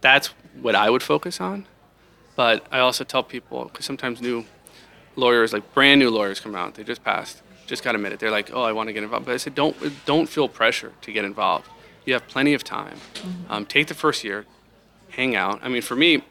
that's 0.00 0.28
what 0.60 0.74
I 0.76 0.90
would 0.90 1.02
focus 1.02 1.40
on. 1.40 1.66
But 2.36 2.66
I 2.70 2.78
also 2.78 3.04
tell 3.04 3.22
people 3.22 3.64
because 3.64 3.84
sometimes 3.84 4.20
new 4.20 4.44
lawyers, 5.16 5.52
like 5.52 5.74
brand 5.74 5.98
new 6.00 6.10
lawyers, 6.10 6.38
come 6.40 6.54
out. 6.54 6.74
They 6.74 6.84
just 6.84 7.02
passed, 7.02 7.42
just 7.66 7.82
got 7.82 7.94
admitted. 7.94 8.18
They're 8.20 8.30
like, 8.30 8.50
"Oh, 8.52 8.62
I 8.62 8.72
want 8.72 8.88
to 8.88 8.92
get 8.92 9.02
involved." 9.02 9.26
But 9.26 9.34
I 9.34 9.38
said, 9.38 9.54
"Don't 9.54 9.76
don't 10.04 10.28
feel 10.28 10.48
pressure 10.48 10.92
to 11.02 11.12
get 11.12 11.24
involved. 11.24 11.68
You 12.04 12.12
have 12.14 12.26
plenty 12.28 12.54
of 12.54 12.62
time. 12.64 12.98
Um, 13.48 13.64
take 13.64 13.86
the 13.86 13.94
first 13.94 14.24
year, 14.24 14.44
hang 15.10 15.34
out. 15.34 15.60
I 15.62 15.68
mean, 15.68 15.82
for 15.82 15.96
me, 15.96 16.22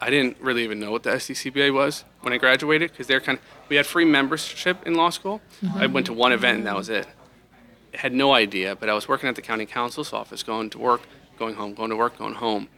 I 0.00 0.10
didn't 0.10 0.36
really 0.40 0.64
even 0.64 0.78
know 0.80 0.90
what 0.90 1.02
the 1.02 1.10
SDCBA 1.10 1.72
was 1.72 2.04
when 2.20 2.32
I 2.32 2.38
graduated 2.38 2.90
because 2.90 3.06
they're 3.06 3.20
kind 3.20 3.38
of 3.38 3.44
we 3.68 3.76
had 3.76 3.86
free 3.86 4.04
membership 4.04 4.86
in 4.86 4.94
law 4.94 5.10
school. 5.10 5.40
I 5.76 5.86
went 5.86 6.06
to 6.06 6.12
one 6.12 6.32
event 6.32 6.58
and 6.58 6.66
that 6.66 6.76
was 6.76 6.88
it. 6.88 7.06
I 7.94 7.98
had 7.98 8.12
no 8.12 8.32
idea, 8.32 8.74
but 8.74 8.88
I 8.88 8.94
was 8.94 9.06
working 9.08 9.28
at 9.28 9.36
the 9.36 9.42
county 9.42 9.66
counsel's 9.66 10.12
office, 10.12 10.42
going 10.42 10.70
to 10.70 10.78
work, 10.78 11.02
going 11.38 11.54
home, 11.54 11.74
going 11.74 11.90
to 11.90 11.96
work, 11.96 12.18
going 12.18 12.34
home, 12.34 12.68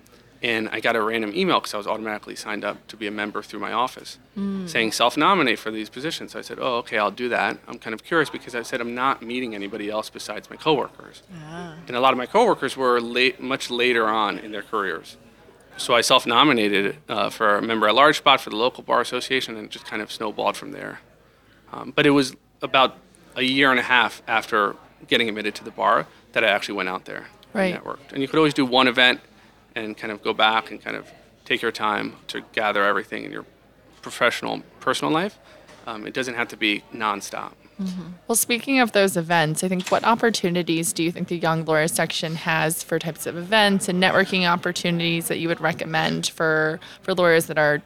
and 0.44 0.68
I 0.70 0.78
got 0.80 0.94
a 0.94 1.00
random 1.02 1.32
email 1.34 1.58
because 1.58 1.72
I 1.72 1.78
was 1.78 1.86
automatically 1.86 2.36
signed 2.36 2.64
up 2.66 2.76
to 2.88 2.96
be 2.98 3.06
a 3.06 3.10
member 3.10 3.42
through 3.42 3.60
my 3.60 3.72
office, 3.72 4.18
saying 4.66 4.92
self-nominate 4.92 5.58
for 5.58 5.70
these 5.70 5.88
positions. 5.88 6.32
So 6.32 6.38
I 6.38 6.42
said, 6.42 6.58
"Oh, 6.60 6.76
okay, 6.82 6.98
I'll 6.98 7.10
do 7.24 7.30
that." 7.30 7.56
I'm 7.66 7.78
kind 7.78 7.94
of 7.94 8.04
curious 8.04 8.28
because 8.28 8.54
I 8.54 8.62
said 8.62 8.80
I'm 8.82 8.94
not 8.94 9.22
meeting 9.22 9.54
anybody 9.54 9.88
else 9.88 10.10
besides 10.10 10.50
my 10.50 10.56
coworkers, 10.56 11.22
and 11.88 11.96
a 11.96 12.00
lot 12.00 12.12
of 12.12 12.18
my 12.18 12.26
coworkers 12.26 12.76
were 12.76 13.00
late, 13.00 13.40
much 13.40 13.70
later 13.70 14.06
on 14.06 14.38
in 14.38 14.52
their 14.52 14.62
careers. 14.62 15.16
So 15.78 15.94
I 15.94 16.02
self-nominated 16.02 16.98
uh, 17.08 17.30
for 17.30 17.56
a 17.56 17.62
member 17.62 17.88
at 17.88 17.94
large 17.94 18.18
spot 18.18 18.40
for 18.40 18.50
the 18.50 18.56
local 18.56 18.82
bar 18.84 19.00
association, 19.00 19.56
and 19.56 19.70
just 19.70 19.86
kind 19.86 20.02
of 20.02 20.12
snowballed 20.12 20.56
from 20.58 20.72
there. 20.72 21.00
Um, 21.72 21.92
but 21.96 22.04
it 22.06 22.10
was 22.10 22.36
about 22.60 22.96
a 23.34 23.42
year 23.42 23.70
and 23.70 23.80
a 23.80 23.88
half 23.96 24.22
after 24.28 24.76
getting 25.08 25.28
admitted 25.28 25.54
to 25.56 25.64
the 25.64 25.70
bar 25.72 26.06
that 26.32 26.44
I 26.44 26.48
actually 26.48 26.76
went 26.76 26.88
out 26.90 27.06
there 27.06 27.26
Right. 27.52 27.74
and 27.74 27.82
networked. 27.82 28.12
And 28.12 28.20
you 28.22 28.28
could 28.28 28.36
always 28.38 28.54
do 28.54 28.64
one 28.66 28.86
event 28.88 29.20
and 29.74 29.96
kind 29.96 30.12
of 30.12 30.22
go 30.22 30.32
back 30.32 30.70
and 30.70 30.82
kind 30.82 30.96
of 30.96 31.10
take 31.44 31.62
your 31.62 31.72
time 31.72 32.14
to 32.28 32.42
gather 32.52 32.84
everything 32.84 33.24
in 33.24 33.32
your 33.32 33.44
professional, 34.02 34.62
personal 34.80 35.12
life. 35.12 35.38
Um, 35.86 36.06
it 36.06 36.14
doesn't 36.14 36.34
have 36.34 36.48
to 36.48 36.56
be 36.56 36.82
nonstop. 36.94 37.52
Well, 38.28 38.36
speaking 38.36 38.78
of 38.78 38.92
those 38.92 39.16
events, 39.16 39.64
I 39.64 39.68
think 39.68 39.88
what 39.88 40.04
opportunities 40.04 40.92
do 40.92 41.02
you 41.02 41.10
think 41.10 41.26
the 41.26 41.36
Young 41.36 41.64
Lawyer 41.64 41.88
section 41.88 42.36
has 42.36 42.84
for 42.84 43.00
types 43.00 43.26
of 43.26 43.36
events 43.36 43.88
and 43.88 44.00
networking 44.00 44.48
opportunities 44.48 45.26
that 45.26 45.40
you 45.40 45.48
would 45.48 45.60
recommend 45.60 46.28
for 46.28 46.78
for 47.02 47.14
lawyers 47.14 47.46
that 47.46 47.58
are 47.58 47.82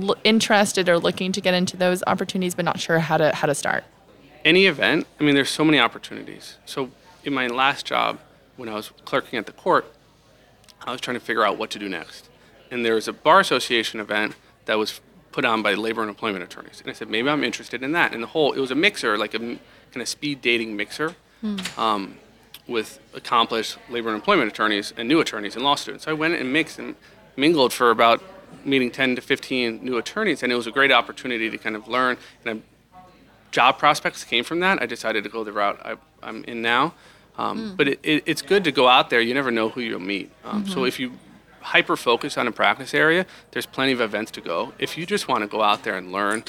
l- 0.00 0.14
interested 0.22 0.88
or 0.88 0.98
looking 1.00 1.32
to 1.32 1.40
get 1.40 1.54
into 1.54 1.76
those 1.76 2.04
opportunities 2.06 2.54
but 2.54 2.64
not 2.64 2.78
sure 2.78 3.00
how 3.00 3.16
to 3.16 3.34
how 3.34 3.48
to 3.48 3.54
start? 3.54 3.82
any 4.46 4.66
event, 4.66 5.06
I 5.18 5.24
mean, 5.24 5.34
there's 5.34 5.50
so 5.50 5.64
many 5.64 5.80
opportunities. 5.80 6.56
So 6.64 6.90
in 7.24 7.34
my 7.34 7.48
last 7.48 7.84
job, 7.84 8.20
when 8.56 8.68
I 8.68 8.74
was 8.74 8.92
clerking 9.04 9.38
at 9.38 9.46
the 9.46 9.52
court, 9.52 9.92
I 10.86 10.92
was 10.92 11.00
trying 11.00 11.18
to 11.18 11.24
figure 11.24 11.44
out 11.44 11.58
what 11.58 11.70
to 11.70 11.78
do 11.78 11.88
next. 11.88 12.28
And 12.70 12.84
there 12.84 12.94
was 12.94 13.08
a 13.08 13.12
bar 13.12 13.40
association 13.40 14.00
event 14.00 14.34
that 14.66 14.78
was 14.78 15.00
put 15.32 15.44
on 15.44 15.62
by 15.62 15.74
labor 15.74 16.00
and 16.00 16.08
employment 16.08 16.42
attorneys. 16.44 16.80
And 16.80 16.90
I 16.90 16.94
said, 16.94 17.10
maybe 17.10 17.28
I'm 17.28 17.44
interested 17.44 17.82
in 17.82 17.92
that. 17.92 18.14
And 18.14 18.22
the 18.22 18.28
whole, 18.28 18.52
it 18.52 18.60
was 18.60 18.70
a 18.70 18.74
mixer, 18.74 19.18
like 19.18 19.34
a 19.34 19.38
kind 19.38 19.60
of 19.96 20.08
speed 20.08 20.40
dating 20.40 20.76
mixer, 20.76 21.14
um, 21.76 22.16
with 22.66 22.98
accomplished 23.14 23.78
labor 23.90 24.08
and 24.08 24.16
employment 24.16 24.50
attorneys 24.50 24.92
and 24.96 25.08
new 25.08 25.20
attorneys 25.20 25.54
and 25.54 25.64
law 25.64 25.74
students. 25.74 26.04
So 26.04 26.10
I 26.10 26.14
went 26.14 26.34
and 26.34 26.52
mixed 26.52 26.78
and 26.78 26.96
mingled 27.36 27.72
for 27.72 27.90
about 27.90 28.22
meeting 28.64 28.90
10 28.90 29.16
to 29.16 29.22
15 29.22 29.84
new 29.84 29.96
attorneys, 29.96 30.42
and 30.42 30.52
it 30.52 30.56
was 30.56 30.66
a 30.66 30.70
great 30.70 30.90
opportunity 30.90 31.50
to 31.50 31.58
kind 31.58 31.76
of 31.76 31.86
learn. 31.86 32.16
And 32.44 32.62
I, 32.94 32.98
job 33.50 33.78
prospects 33.78 34.24
came 34.24 34.44
from 34.44 34.60
that. 34.60 34.82
I 34.82 34.86
decided 34.86 35.24
to 35.24 35.30
go 35.30 35.44
the 35.44 35.52
route 35.52 35.80
I, 35.84 36.28
am 36.28 36.44
in 36.44 36.62
now. 36.62 36.94
Um, 37.38 37.72
mm. 37.72 37.76
But 37.76 37.88
it, 37.88 38.00
it, 38.02 38.22
it's 38.26 38.42
good 38.42 38.64
to 38.64 38.72
go 38.72 38.88
out 38.88 39.10
there. 39.10 39.20
You 39.20 39.34
never 39.34 39.50
know 39.50 39.68
who 39.68 39.80
you'll 39.80 40.00
meet. 40.00 40.30
Um, 40.44 40.62
mm-hmm. 40.62 40.72
So 40.72 40.84
if 40.84 40.98
you 40.98 41.12
hyper 41.60 41.96
focus 41.96 42.38
on 42.38 42.46
a 42.46 42.52
practice 42.52 42.94
area, 42.94 43.26
there's 43.50 43.66
plenty 43.66 43.92
of 43.92 44.00
events 44.00 44.30
to 44.32 44.40
go. 44.40 44.72
If 44.78 44.96
you 44.96 45.04
just 45.04 45.28
want 45.28 45.42
to 45.42 45.48
go 45.48 45.62
out 45.62 45.82
there 45.82 45.96
and 45.96 46.12
learn 46.12 46.44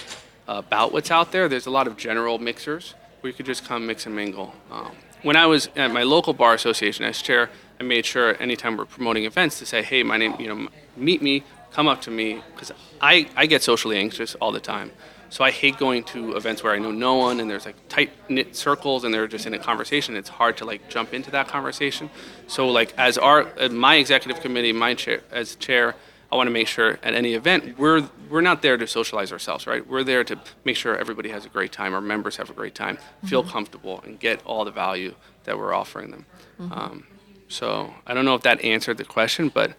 about 0.48 0.94
what's 0.94 1.12
out 1.12 1.32
there, 1.32 1.50
there's 1.50 1.66
a 1.66 1.72
lot 1.72 1.88
of 1.88 1.98
general 1.98 2.40
mixers 2.40 2.94
where 3.20 3.32
you 3.32 3.36
could 3.36 3.46
just 3.46 3.66
come 3.66 3.88
mix 3.88 4.06
and 4.06 4.16
mingle. 4.16 4.54
Um, 4.72 4.92
when 5.24 5.36
I 5.36 5.48
was 5.48 5.70
at 5.76 5.92
my 5.92 6.04
local 6.04 6.34
bar 6.34 6.54
association 6.54 7.04
as 7.04 7.22
chair, 7.22 7.50
I 7.80 7.84
made 7.84 8.06
sure 8.06 8.42
anytime 8.42 8.78
we're 8.78 8.86
promoting 8.86 9.26
events 9.26 9.60
to 9.60 9.66
say, 9.66 9.82
hey, 9.82 10.04
my 10.04 10.18
name, 10.18 10.36
you 10.40 10.48
know, 10.48 10.70
meet 10.96 11.22
me, 11.22 11.44
come 11.72 11.88
up 11.88 12.02
to 12.02 12.12
me, 12.12 12.42
because 12.54 12.72
I, 13.02 13.28
I 13.36 13.48
get 13.48 13.64
socially 13.64 13.98
anxious 13.98 14.36
all 14.36 14.52
the 14.52 14.60
time. 14.60 14.92
So 15.30 15.44
I 15.44 15.52
hate 15.52 15.78
going 15.78 16.04
to 16.06 16.36
events 16.36 16.64
where 16.64 16.74
I 16.74 16.80
know 16.80 16.92
no 16.92 17.16
one 17.16 17.40
and 17.40 17.50
there's 17.50 17.66
like 17.66 17.76
tight 17.90 18.12
knit 18.30 18.56
circles 18.56 19.04
and 19.04 19.14
they're 19.14 19.28
just 19.28 19.46
in 19.46 19.54
a 19.54 19.60
conversation. 19.60 20.16
It's 20.16 20.30
hard 20.30 20.58
to 20.58 20.66
like 20.66 20.90
jump 20.90 21.14
into 21.14 21.32
that 21.32 21.48
conversation. 21.48 22.10
So 22.48 22.68
like 22.70 22.94
as 22.98 23.18
our 23.18 23.48
my 23.70 23.96
executive 23.96 24.42
committee, 24.42 24.74
my 24.74 24.94
chair 24.94 25.22
as 25.32 25.56
chair, 25.56 25.96
I 26.32 26.36
want 26.36 26.48
to 26.48 26.52
make 26.52 26.68
sure 26.68 27.00
at 27.04 27.14
any 27.14 27.34
event 27.34 27.78
we're 27.78 28.10
we're 28.30 28.42
not 28.42 28.62
there 28.62 28.78
to 28.78 28.88
socialize 28.88 29.32
ourselves, 29.32 29.68
right? 29.68 29.86
We're 29.86 30.04
there 30.04 30.24
to 30.26 30.40
make 30.64 30.76
sure 30.76 30.98
everybody 30.98 31.30
has 31.30 31.46
a 31.46 31.50
great 31.50 31.72
time, 31.72 31.94
our 31.94 32.02
members 32.02 32.38
have 32.38 32.50
a 32.50 32.54
great 32.54 32.76
time, 32.76 32.98
mm-hmm. 32.98 33.28
feel 33.28 33.44
comfortable, 33.44 34.02
and 34.06 34.20
get 34.20 34.44
all 34.46 34.66
the 34.66 34.72
value 34.72 35.16
that 35.44 35.58
we're 35.58 35.74
offering 35.74 36.12
them. 36.12 36.26
Mm-hmm. 36.60 36.74
Um, 36.74 37.08
so 37.48 37.94
I 38.06 38.14
don't 38.14 38.26
know 38.26 38.36
if 38.36 38.42
that 38.42 38.62
answered 38.64 38.98
the 38.98 39.06
question, 39.06 39.50
but 39.50 39.74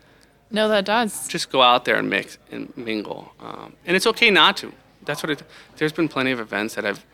no, 0.50 0.68
that 0.68 0.86
does. 0.86 1.28
Just 1.28 1.50
go 1.50 1.60
out 1.60 1.84
there 1.84 1.96
and 1.96 2.08
mix 2.08 2.38
and 2.50 2.74
mingle, 2.76 3.32
um, 3.40 3.74
and 3.84 3.96
it's 3.96 4.06
okay 4.06 4.30
not 4.30 4.56
to 4.58 4.72
that's 5.08 5.22
what 5.22 5.30
it. 5.30 5.42
There's 5.76 5.92
been 5.92 6.08
plenty 6.08 6.30
of 6.30 6.38
events 6.38 6.74
that 6.74 6.84
I've 6.84 7.04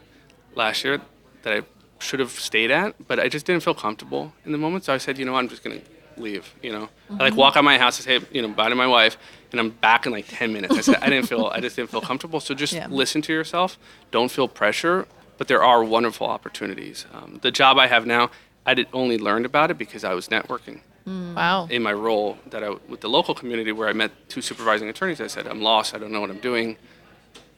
last 0.55 0.85
year 0.85 1.01
that 1.43 1.53
I 1.55 1.63
should 2.01 2.21
have 2.21 2.33
stayed 2.33 2.71
at, 2.71 3.07
but 3.07 3.19
I 3.21 3.29
just 3.29 3.47
didn't 3.47 3.63
feel 3.63 3.75
comfortable 3.75 4.33
in 4.45 4.53
the 4.53 4.59
moment. 4.59 4.85
So 4.85 4.93
I 4.93 4.99
said, 4.99 5.17
you 5.17 5.25
know, 5.25 5.33
what, 5.33 5.39
I'm 5.39 5.49
just 5.49 5.63
gonna 5.63 5.81
leave. 6.17 6.53
You 6.61 6.73
know, 6.73 6.85
mm-hmm. 6.87 7.21
I 7.21 7.25
like 7.25 7.37
walk 7.37 7.57
out 7.57 7.65
my 7.65 7.79
house 7.79 7.99
and 7.99 8.05
say, 8.05 8.29
you 8.33 8.43
know, 8.43 8.49
bye 8.49 8.69
to 8.69 8.75
my 8.75 8.89
wife, 8.89 9.17
and 9.53 9.61
I'm 9.61 9.71
back 9.71 10.07
in 10.07 10.13
like 10.13 10.27
10 10.29 10.53
minutes. 10.53 10.77
I 10.77 10.81
said 10.81 10.97
I 10.97 11.09
didn't 11.09 11.29
feel, 11.29 11.47
I 11.47 11.61
just 11.61 11.77
didn't 11.77 11.91
feel 11.91 12.01
comfortable. 12.01 12.41
So 12.41 12.53
just 12.53 12.73
yeah. 12.73 12.89
listen 12.91 13.23
to 13.23 13.33
yourself. 13.33 13.79
Don't 14.11 14.31
feel 14.31 14.49
pressure, 14.49 15.07
but 15.39 15.47
there 15.47 15.63
are 15.63 15.85
wonderful 15.85 16.27
opportunities. 16.27 17.07
Um, 17.15 17.39
the 17.43 17.53
job 17.53 17.79
I 17.79 17.87
have 17.87 18.07
now, 18.07 18.31
I 18.67 18.75
did 18.75 18.89
only 18.93 19.19
learned 19.19 19.47
about 19.47 19.71
it 19.71 19.79
because 19.79 20.03
I 20.03 20.15
was 20.15 20.29
networking. 20.29 20.81
Mm. 21.07 21.35
Wow. 21.35 21.69
In 21.71 21.83
my 21.83 21.93
role 21.93 22.39
that 22.51 22.65
I 22.65 22.71
with 22.89 23.03
the 23.03 23.11
local 23.11 23.35
community 23.35 23.73
where 23.73 23.89
I 23.89 23.93
met 23.93 24.11
two 24.29 24.41
supervising 24.41 24.89
attorneys, 24.89 25.21
I 25.21 25.29
said, 25.29 25.47
I'm 25.47 25.61
lost. 25.63 25.95
I 25.95 25.99
don't 25.99 26.11
know 26.11 26.21
what 26.21 26.31
I'm 26.31 26.41
doing. 26.41 26.77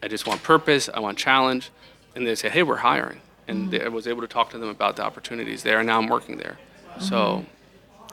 I 0.06 0.08
just 0.08 0.24
want 0.24 0.40
purpose, 0.44 0.88
I 0.94 1.00
want 1.00 1.18
challenge. 1.18 1.70
And 2.14 2.24
they 2.24 2.36
say, 2.36 2.48
hey, 2.48 2.62
we're 2.62 2.76
hiring. 2.76 3.20
And 3.48 3.72
mm-hmm. 3.72 3.86
I 3.86 3.88
was 3.88 4.06
able 4.06 4.20
to 4.20 4.28
talk 4.28 4.50
to 4.50 4.58
them 4.58 4.68
about 4.68 4.94
the 4.94 5.02
opportunities 5.02 5.64
there, 5.64 5.80
and 5.80 5.86
now 5.88 5.98
I'm 5.98 6.06
working 6.06 6.36
there. 6.36 6.58
Mm-hmm. 6.90 7.00
So 7.02 7.44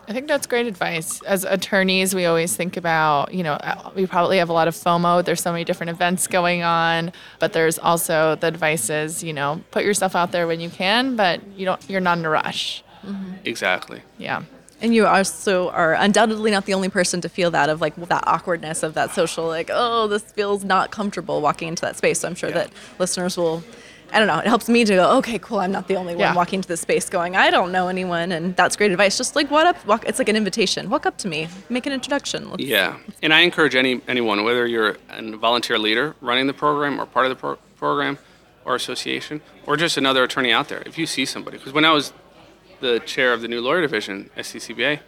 I 0.08 0.12
think 0.12 0.28
that's 0.28 0.48
great 0.48 0.66
advice. 0.66 1.22
As 1.22 1.44
attorneys, 1.44 2.16
we 2.16 2.26
always 2.26 2.56
think 2.56 2.78
about, 2.78 3.32
you 3.32 3.44
know, 3.44 3.54
uh, 3.54 3.92
we 3.96 4.08
probably 4.08 4.40
have 4.40 4.50
a 4.50 4.54
lot 4.54 4.68
of 4.68 4.74
FOMO. 4.74 5.24
There's 5.24 5.40
so 5.40 5.52
many 5.52 5.64
different 5.64 5.92
events 5.92 6.26
going 6.26 6.64
on, 6.64 7.14
but 7.38 7.54
there's 7.54 7.78
also 7.78 8.38
the 8.38 8.48
advice 8.48 8.90
is, 8.90 9.24
you 9.24 9.32
know, 9.32 9.62
put 9.70 9.86
yourself 9.86 10.16
out 10.16 10.32
there 10.32 10.48
when 10.48 10.60
you 10.60 10.72
can, 10.72 11.16
but 11.16 11.46
you 11.56 11.64
don't, 11.64 11.88
you're 11.88 12.02
not 12.02 12.18
in 12.18 12.26
a 12.26 12.30
rush. 12.30 12.84
Mm-hmm. 13.06 13.34
Exactly. 13.46 14.02
Yeah. 14.18 14.42
And 14.84 14.94
you 14.94 15.08
also 15.08 15.70
are 15.70 15.94
undoubtedly 15.94 16.52
not 16.52 16.66
the 16.66 16.74
only 16.74 16.90
person 16.90 17.22
to 17.22 17.30
feel 17.30 17.50
that 17.52 17.70
of 17.70 17.82
like 17.82 17.96
that 17.96 18.26
awkwardness 18.28 18.84
of 18.84 18.94
that 18.96 19.12
social 19.12 19.48
like 19.48 19.70
oh 19.74 20.08
this 20.08 20.24
feels 20.24 20.66
not 20.66 20.92
comfortable 20.92 21.42
walking 21.42 21.70
into 21.70 21.82
that 21.82 21.96
space. 21.96 22.20
So 22.20 22.28
I'm 22.28 22.36
sure 22.36 22.50
yeah. 22.50 22.56
that 22.56 22.72
listeners 23.00 23.38
will 23.38 23.64
I 24.14 24.20
don't 24.20 24.28
know. 24.28 24.38
It 24.38 24.46
helps 24.46 24.70
me 24.70 24.86
to 24.86 24.94
go, 24.94 25.18
okay, 25.18 25.40
cool. 25.40 25.60
I'm 25.60 25.72
not 25.72 25.88
the 25.88 25.96
only 25.96 26.14
yeah. 26.14 26.28
one 26.28 26.36
walking 26.36 26.58
into 26.58 26.68
this 26.68 26.82
space 26.82 27.10
going, 27.10 27.36
I 27.36 27.50
don't 27.50 27.72
know 27.72 27.88
anyone, 27.88 28.32
and 28.32 28.56
that's 28.56 28.76
great 28.76 28.92
advice. 28.92 29.18
Just 29.18 29.36
like 29.36 29.50
what 29.50 29.66
up, 29.66 29.84
walk. 29.88 30.06
It's 30.06 30.20
like 30.20 30.30
an 30.30 30.36
invitation. 30.36 30.92
Walk 30.92 31.08
up 31.08 31.18
to 31.20 31.28
me, 31.28 31.48
make 31.68 31.88
an 31.88 31.94
introduction. 31.94 32.52
Let's, 32.52 32.64
yeah, 32.64 33.00
and 33.24 33.34
I 33.34 33.40
encourage 33.40 33.74
any 33.74 34.02
anyone, 34.08 34.44
whether 34.44 34.68
you're 34.68 34.98
a 35.10 35.38
volunteer 35.38 35.80
leader 35.80 36.16
running 36.22 36.46
the 36.46 36.54
program 36.54 37.02
or 37.02 37.08
part 37.08 37.26
of 37.26 37.32
the 37.32 37.36
pro- 37.36 37.56
program 37.76 38.20
or 38.66 38.76
association, 38.76 39.42
or 39.66 39.76
just 39.78 39.98
another 39.98 40.24
attorney 40.24 40.52
out 40.52 40.70
there. 40.70 40.84
If 40.86 40.98
you 41.00 41.08
see 41.08 41.26
somebody, 41.26 41.58
because 41.58 41.74
when 41.74 41.84
I 41.84 41.92
was 41.92 42.14
the 42.84 43.00
chair 43.00 43.34
of 43.34 43.42
the 43.42 43.48
new 43.48 43.62
lawyer 43.62 43.82
division, 43.82 44.30
SDCBA, 44.38 45.00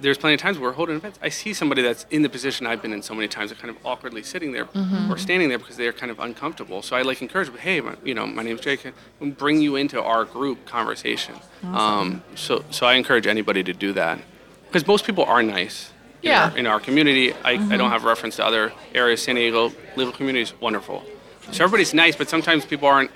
there's 0.00 0.18
plenty 0.18 0.34
of 0.34 0.40
times 0.40 0.58
where 0.58 0.70
we're 0.70 0.76
holding 0.76 0.96
events. 0.96 1.18
I 1.22 1.28
see 1.28 1.52
somebody 1.52 1.82
that's 1.82 2.06
in 2.10 2.22
the 2.22 2.28
position 2.28 2.66
I've 2.66 2.80
been 2.80 2.92
in 2.92 3.02
so 3.02 3.14
many 3.14 3.28
times, 3.28 3.50
they're 3.50 3.58
kind 3.58 3.70
of 3.70 3.84
awkwardly 3.84 4.22
sitting 4.22 4.52
there 4.52 4.66
mm-hmm. 4.66 5.12
or 5.12 5.18
standing 5.18 5.48
there 5.48 5.58
because 5.58 5.76
they're 5.76 5.92
kind 5.92 6.10
of 6.10 6.18
uncomfortable. 6.20 6.82
So 6.82 6.96
I 6.96 7.02
like 7.02 7.20
encourage 7.20 7.48
them, 7.48 7.58
hey, 7.58 7.80
my, 7.80 7.96
you 8.04 8.14
know, 8.14 8.26
my 8.26 8.42
name's 8.42 8.60
Jake, 8.60 8.84
and 9.20 9.36
bring 9.36 9.60
you 9.60 9.76
into 9.76 10.02
our 10.02 10.24
group 10.24 10.64
conversation. 10.66 11.34
Awesome. 11.64 11.74
Um, 11.74 12.22
so, 12.34 12.64
so 12.70 12.86
I 12.86 12.94
encourage 12.94 13.26
anybody 13.26 13.62
to 13.64 13.72
do 13.72 13.92
that 13.92 14.20
because 14.66 14.86
most 14.86 15.04
people 15.04 15.24
are 15.24 15.42
nice. 15.42 15.90
In 16.22 16.30
yeah. 16.30 16.50
Our, 16.50 16.58
in 16.58 16.66
our 16.66 16.80
community, 16.80 17.32
I, 17.44 17.56
mm-hmm. 17.56 17.72
I 17.72 17.76
don't 17.76 17.90
have 17.90 18.04
reference 18.04 18.36
to 18.36 18.44
other 18.44 18.72
areas. 18.94 19.22
San 19.22 19.36
Diego 19.36 19.72
legal 19.96 20.12
community 20.12 20.42
is 20.42 20.60
wonderful. 20.60 21.04
So 21.52 21.64
everybody's 21.64 21.94
nice, 21.94 22.16
but 22.16 22.28
sometimes 22.28 22.64
people 22.64 22.88
aren't. 22.88 23.10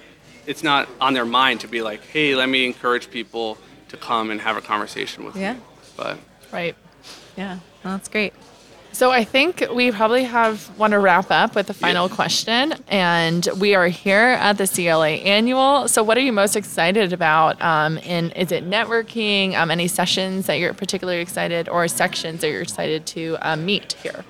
It's 0.46 0.62
not 0.64 0.88
on 1.00 1.14
their 1.14 1.24
mind 1.24 1.60
to 1.60 1.68
be 1.68 1.82
like, 1.82 2.04
hey, 2.06 2.34
let 2.34 2.48
me 2.48 2.66
encourage 2.66 3.10
people 3.10 3.58
to 3.92 3.96
come 3.96 4.30
and 4.30 4.40
have 4.40 4.56
a 4.56 4.60
conversation 4.60 5.24
with 5.24 5.36
yeah. 5.36 5.54
me. 5.54 5.60
But 5.96 6.18
right. 6.50 6.74
Yeah, 7.36 7.58
well, 7.84 7.94
that's 7.96 8.08
great. 8.08 8.32
So 8.92 9.10
I 9.10 9.24
think 9.24 9.64
we 9.72 9.90
probably 9.90 10.24
have 10.24 10.76
want 10.78 10.90
to 10.90 10.98
wrap 10.98 11.30
up 11.30 11.54
with 11.54 11.66
the 11.66 11.74
final 11.74 12.08
yeah. 12.08 12.14
question, 12.14 12.74
and 12.88 13.48
we 13.58 13.74
are 13.74 13.88
here 13.88 14.36
at 14.38 14.58
the 14.58 14.66
CLA 14.66 15.12
annual. 15.12 15.88
So 15.88 16.02
what 16.02 16.18
are 16.18 16.20
you 16.20 16.32
most 16.32 16.56
excited 16.56 17.12
about? 17.12 17.60
Um, 17.62 17.98
and 18.04 18.36
is 18.36 18.52
it 18.52 18.68
networking? 18.68 19.54
Um, 19.54 19.70
any 19.70 19.88
sessions 19.88 20.46
that 20.46 20.58
you're 20.58 20.74
particularly 20.74 21.20
excited, 21.20 21.70
or 21.70 21.88
sections 21.88 22.42
that 22.42 22.50
you're 22.50 22.60
excited 22.60 23.06
to 23.06 23.38
um, 23.40 23.64
meet 23.64 23.94
here? 23.94 24.24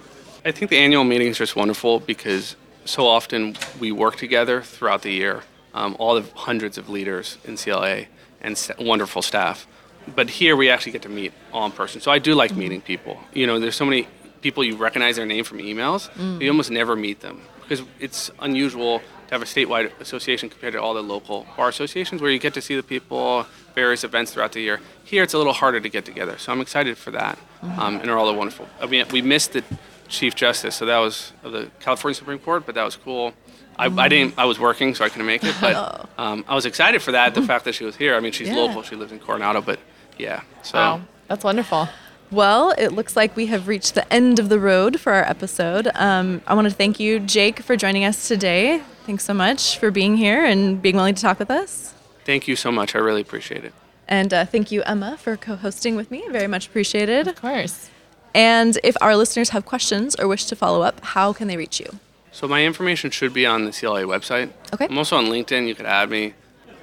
I 0.44 0.52
think 0.52 0.70
the 0.70 0.78
annual 0.78 1.04
meeting 1.04 1.28
is 1.28 1.38
just 1.38 1.56
wonderful 1.56 1.98
because 1.98 2.54
so 2.84 3.06
often 3.06 3.56
we 3.80 3.90
work 3.90 4.16
together 4.16 4.62
throughout 4.62 5.02
the 5.02 5.12
year. 5.12 5.42
Um, 5.74 5.96
all 5.98 6.20
the 6.20 6.28
hundreds 6.34 6.76
of 6.78 6.88
leaders 6.88 7.38
in 7.44 7.56
CLA 7.56 8.04
and 8.42 8.58
wonderful 8.78 9.22
staff. 9.22 9.66
But 10.14 10.28
here 10.28 10.56
we 10.56 10.68
actually 10.68 10.92
get 10.92 11.02
to 11.02 11.08
meet 11.08 11.32
all 11.52 11.64
in 11.64 11.72
person. 11.72 12.00
So 12.00 12.10
I 12.10 12.18
do 12.18 12.34
like 12.34 12.50
mm-hmm. 12.50 12.60
meeting 12.60 12.80
people. 12.80 13.18
You 13.32 13.46
know, 13.46 13.60
there's 13.60 13.76
so 13.76 13.84
many 13.84 14.08
people 14.42 14.64
you 14.64 14.76
recognize 14.76 15.16
their 15.16 15.26
name 15.26 15.44
from 15.44 15.58
emails, 15.58 16.10
mm. 16.10 16.42
you 16.42 16.50
almost 16.50 16.70
never 16.70 16.96
meet 16.96 17.20
them 17.20 17.40
because 17.62 17.86
it's 18.00 18.30
unusual 18.40 18.98
to 18.98 19.34
have 19.34 19.40
a 19.40 19.46
statewide 19.46 19.98
association 20.00 20.50
compared 20.50 20.74
to 20.74 20.82
all 20.82 20.92
the 20.92 21.02
local 21.02 21.46
bar 21.56 21.68
associations 21.68 22.20
where 22.20 22.30
you 22.30 22.38
get 22.38 22.52
to 22.52 22.60
see 22.60 22.76
the 22.76 22.82
people, 22.82 23.46
various 23.74 24.04
events 24.04 24.32
throughout 24.32 24.52
the 24.52 24.60
year. 24.60 24.80
Here 25.04 25.22
it's 25.22 25.32
a 25.32 25.38
little 25.38 25.54
harder 25.54 25.80
to 25.80 25.88
get 25.88 26.04
together, 26.04 26.36
so 26.36 26.52
I'm 26.52 26.60
excited 26.60 26.98
for 26.98 27.12
that, 27.12 27.38
mm-hmm. 27.62 27.78
um, 27.78 27.96
and 27.96 28.04
they're 28.04 28.18
all 28.18 28.34
wonderful. 28.34 28.68
I 28.80 28.86
mean, 28.86 29.06
we 29.10 29.22
missed 29.22 29.52
the 29.52 29.64
Chief 30.08 30.34
Justice, 30.34 30.74
so 30.74 30.84
that 30.84 30.98
was 30.98 31.32
of 31.42 31.52
the 31.52 31.70
California 31.80 32.14
Supreme 32.14 32.38
Court, 32.38 32.66
but 32.66 32.74
that 32.74 32.84
was 32.84 32.96
cool. 32.96 33.32
I, 33.78 33.86
I 33.86 34.08
didn't. 34.08 34.34
I 34.38 34.44
was 34.44 34.58
working, 34.58 34.94
so 34.94 35.04
I 35.04 35.08
couldn't 35.08 35.26
make 35.26 35.44
it. 35.44 35.54
But 35.60 35.74
oh. 36.18 36.22
um, 36.22 36.44
I 36.48 36.54
was 36.54 36.66
excited 36.66 37.02
for 37.02 37.12
that. 37.12 37.34
The 37.34 37.42
fact 37.42 37.64
that 37.64 37.74
she 37.74 37.84
was 37.84 37.96
here. 37.96 38.14
I 38.14 38.20
mean, 38.20 38.32
she's 38.32 38.48
yeah. 38.48 38.56
local. 38.56 38.82
She 38.82 38.96
lives 38.96 39.12
in 39.12 39.18
Coronado, 39.18 39.60
but 39.60 39.80
yeah. 40.18 40.42
So 40.62 40.78
wow, 40.78 41.00
that's 41.28 41.44
wonderful. 41.44 41.88
Well, 42.30 42.72
it 42.78 42.92
looks 42.92 43.14
like 43.14 43.36
we 43.36 43.46
have 43.46 43.68
reached 43.68 43.94
the 43.94 44.10
end 44.10 44.38
of 44.38 44.48
the 44.48 44.58
road 44.58 44.98
for 44.98 45.12
our 45.12 45.24
episode. 45.24 45.90
Um, 45.94 46.40
I 46.46 46.54
want 46.54 46.66
to 46.66 46.72
thank 46.72 46.98
you, 46.98 47.20
Jake, 47.20 47.60
for 47.60 47.76
joining 47.76 48.04
us 48.04 48.26
today. 48.26 48.82
Thanks 49.04 49.24
so 49.24 49.34
much 49.34 49.78
for 49.78 49.90
being 49.90 50.16
here 50.16 50.42
and 50.42 50.80
being 50.80 50.96
willing 50.96 51.14
to 51.14 51.20
talk 51.20 51.38
with 51.38 51.50
us. 51.50 51.92
Thank 52.24 52.48
you 52.48 52.56
so 52.56 52.72
much. 52.72 52.94
I 52.94 53.00
really 53.00 53.20
appreciate 53.20 53.66
it. 53.66 53.74
And 54.08 54.32
uh, 54.32 54.46
thank 54.46 54.70
you, 54.72 54.82
Emma, 54.84 55.18
for 55.18 55.36
co 55.36 55.56
hosting 55.56 55.94
with 55.94 56.10
me. 56.10 56.24
Very 56.30 56.46
much 56.46 56.68
appreciated. 56.68 57.28
Of 57.28 57.36
course. 57.36 57.90
And 58.34 58.78
if 58.82 58.96
our 59.02 59.14
listeners 59.14 59.50
have 59.50 59.66
questions 59.66 60.14
or 60.14 60.26
wish 60.26 60.46
to 60.46 60.56
follow 60.56 60.82
up, 60.82 61.04
how 61.04 61.32
can 61.34 61.48
they 61.48 61.56
reach 61.58 61.80
you? 61.80 61.98
So 62.32 62.48
my 62.48 62.64
information 62.64 63.10
should 63.10 63.32
be 63.32 63.46
on 63.46 63.64
the 63.66 63.72
CLA 63.72 64.02
website. 64.02 64.50
Okay. 64.72 64.86
I'm 64.86 64.98
also 64.98 65.16
on 65.16 65.26
LinkedIn. 65.26 65.68
You 65.68 65.74
could 65.74 65.86
add 65.86 66.10
me. 66.10 66.34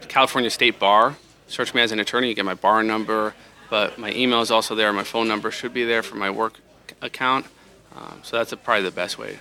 California 0.07 0.49
State 0.49 0.79
Bar. 0.79 1.17
Search 1.47 1.73
me 1.73 1.81
as 1.81 1.91
an 1.91 1.99
attorney. 1.99 2.29
You 2.29 2.35
get 2.35 2.45
my 2.45 2.53
bar 2.53 2.83
number, 2.83 3.33
but 3.69 3.97
my 3.97 4.11
email 4.13 4.41
is 4.41 4.51
also 4.51 4.75
there. 4.75 4.93
My 4.93 5.03
phone 5.03 5.27
number 5.27 5.49
should 5.49 5.73
be 5.73 5.83
there 5.83 6.03
for 6.03 6.15
my 6.15 6.29
work 6.29 6.59
account. 7.01 7.47
Um, 7.95 8.19
so 8.23 8.37
that's 8.37 8.51
a, 8.51 8.57
probably 8.57 8.83
the 8.83 8.91
best 8.91 9.17
way 9.17 9.39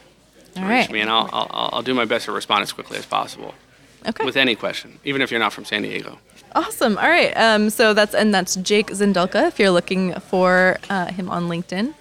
to 0.55 0.63
All 0.63 0.69
reach 0.69 0.87
right. 0.87 0.91
me, 0.91 1.01
and 1.01 1.11
I'll, 1.11 1.29
I'll, 1.33 1.71
I'll 1.75 1.83
do 1.83 1.93
my 1.93 2.07
best 2.07 2.25
to 2.25 2.33
respond 2.33 2.63
as 2.63 2.73
quickly 2.73 2.97
as 2.97 3.05
possible. 3.05 3.55
Okay. 4.07 4.25
With 4.25 4.37
any 4.37 4.55
question, 4.55 5.01
even 5.05 5.21
if 5.21 5.31
you're 5.31 5.41
not 5.41 5.53
from 5.53 5.65
San 5.65 5.83
Diego. 5.83 6.19
Awesome. 6.55 6.97
All 6.97 7.09
right. 7.09 7.37
Um, 7.37 7.69
so 7.69 7.93
that's 7.93 8.15
and 8.15 8.33
that's 8.33 8.55
Jake 8.57 8.87
Zindulka 8.87 9.49
if 9.49 9.59
you're 9.59 9.71
looking 9.71 10.15
for 10.15 10.79
uh, 10.89 11.07
him 11.13 11.29
on 11.29 11.49
LinkedIn. 11.49 11.95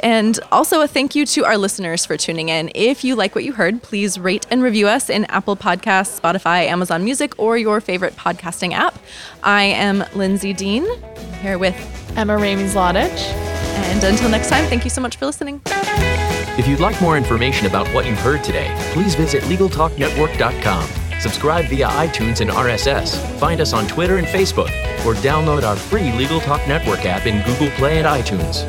And 0.00 0.38
also 0.52 0.80
a 0.80 0.88
thank 0.88 1.14
you 1.14 1.26
to 1.26 1.44
our 1.44 1.58
listeners 1.58 2.06
for 2.06 2.16
tuning 2.16 2.48
in. 2.48 2.70
If 2.74 3.04
you 3.04 3.16
like 3.16 3.34
what 3.34 3.44
you 3.44 3.52
heard, 3.52 3.82
please 3.82 4.18
rate 4.18 4.46
and 4.50 4.62
review 4.62 4.86
us 4.86 5.10
in 5.10 5.24
Apple 5.26 5.56
Podcasts, 5.56 6.20
Spotify, 6.20 6.66
Amazon 6.66 7.04
Music, 7.04 7.38
or 7.38 7.58
your 7.58 7.80
favorite 7.80 8.14
podcasting 8.16 8.72
app. 8.72 8.98
I 9.42 9.64
am 9.64 10.04
Lindsey 10.14 10.52
Dean, 10.52 10.86
I'm 10.88 11.32
here 11.34 11.58
with 11.58 11.76
Emma 12.16 12.36
Raimi-Zlatic. 12.36 13.10
And 13.10 14.02
until 14.04 14.28
next 14.28 14.48
time, 14.48 14.64
thank 14.66 14.84
you 14.84 14.90
so 14.90 15.00
much 15.00 15.16
for 15.16 15.26
listening. 15.26 15.60
If 15.66 16.66
you'd 16.66 16.80
like 16.80 17.00
more 17.00 17.16
information 17.16 17.66
about 17.66 17.86
what 17.94 18.06
you've 18.06 18.18
heard 18.18 18.42
today, 18.42 18.74
please 18.92 19.14
visit 19.14 19.44
LegalTalkNetwork.com. 19.44 20.88
Subscribe 21.20 21.64
via 21.66 21.88
iTunes 21.88 22.40
and 22.40 22.50
RSS. 22.50 23.16
Find 23.38 23.60
us 23.60 23.72
on 23.72 23.86
Twitter 23.88 24.18
and 24.18 24.26
Facebook, 24.26 24.70
or 25.04 25.14
download 25.14 25.64
our 25.64 25.76
free 25.76 26.12
Legal 26.12 26.40
Talk 26.40 26.66
Network 26.68 27.04
app 27.06 27.26
in 27.26 27.44
Google 27.44 27.70
Play 27.76 27.98
and 27.98 28.06
iTunes. 28.06 28.68